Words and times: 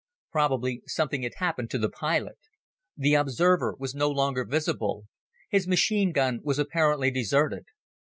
Probably 0.31 0.81
something 0.87 1.21
had 1.21 1.33
happened 1.35 1.69
to 1.69 1.77
the 1.77 1.87
pilot. 1.87 2.39
The 2.97 3.13
observer 3.13 3.75
was 3.77 3.93
no 3.93 4.09
longer 4.09 4.43
visible. 4.45 5.03
His 5.49 5.67
machine 5.67 6.11
gun 6.11 6.39
was 6.43 6.57
apparently 6.57 7.11
deserted. 7.11 7.65